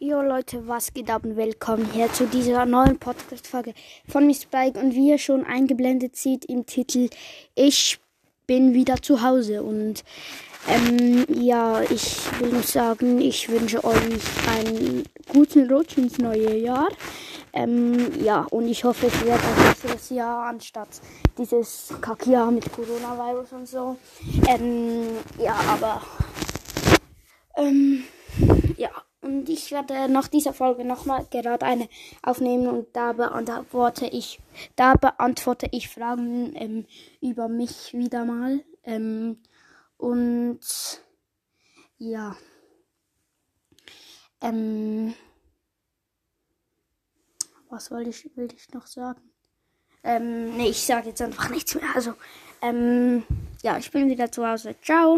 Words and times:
Jo 0.00 0.22
Leute, 0.22 0.68
was 0.68 0.94
geht 0.94 1.10
ab 1.10 1.24
und 1.24 1.36
willkommen 1.36 1.90
hier 1.92 2.12
zu 2.12 2.28
dieser 2.28 2.64
neuen 2.66 3.00
Podcast-Folge 3.00 3.74
von 4.06 4.28
Miss 4.28 4.42
Spike. 4.42 4.78
Und 4.78 4.94
wie 4.94 5.08
ihr 5.08 5.18
schon 5.18 5.44
eingeblendet 5.44 6.14
seht 6.14 6.44
im 6.44 6.66
Titel, 6.66 7.10
ich 7.56 7.98
bin 8.46 8.74
wieder 8.74 9.02
zu 9.02 9.22
Hause. 9.22 9.64
Und 9.64 10.04
ähm, 10.68 11.26
ja, 11.28 11.82
ich 11.82 12.16
will 12.38 12.52
nur 12.52 12.62
sagen, 12.62 13.20
ich 13.20 13.48
wünsche 13.48 13.82
euch 13.82 14.22
einen 14.46 15.02
guten 15.32 15.68
Rutsch 15.68 15.98
ins 15.98 16.18
neue 16.18 16.56
Jahr. 16.58 16.86
Ähm, 17.52 18.22
ja, 18.22 18.46
und 18.50 18.68
ich 18.68 18.84
hoffe, 18.84 19.08
es 19.08 19.24
wird 19.24 19.32
ein 19.32 19.74
besseres 19.74 20.10
Jahr 20.10 20.46
anstatt 20.46 21.00
dieses 21.36 21.92
Kackjahr 22.00 22.52
mit 22.52 22.70
Coronavirus 22.72 23.52
und 23.52 23.66
so. 23.66 23.96
Ähm, 24.46 25.08
ja, 25.40 25.56
aber 25.68 26.02
ähm, 27.56 28.04
ja. 28.76 28.90
Und 29.28 29.46
ich 29.50 29.72
werde 29.72 30.08
nach 30.10 30.26
dieser 30.26 30.54
Folge 30.54 30.86
nochmal 30.86 31.26
gerade 31.30 31.66
eine 31.66 31.86
aufnehmen 32.22 32.66
und 32.66 32.96
da 32.96 33.12
beantworte 33.12 34.06
ich, 34.06 34.40
da 34.74 34.94
beantworte 34.94 35.68
ich 35.70 35.90
Fragen 35.90 36.56
ähm, 36.56 36.86
über 37.20 37.46
mich 37.46 37.92
wieder 37.92 38.24
mal. 38.24 38.64
Ähm, 38.84 39.36
und 39.98 40.60
ja. 41.98 42.38
Ähm, 44.40 45.12
was 47.68 47.90
wollte 47.90 48.08
ich, 48.08 48.34
will 48.34 48.48
ich 48.56 48.72
noch 48.72 48.86
sagen? 48.86 49.20
Ähm, 50.04 50.56
nee, 50.56 50.70
ich 50.70 50.86
sage 50.86 51.10
jetzt 51.10 51.20
einfach 51.20 51.50
nichts 51.50 51.74
mehr. 51.74 51.84
Also, 51.94 52.14
ähm, 52.62 53.24
ja, 53.62 53.76
ich 53.76 53.90
bin 53.90 54.08
wieder 54.08 54.32
zu 54.32 54.48
Hause. 54.48 54.74
Ciao. 54.82 55.06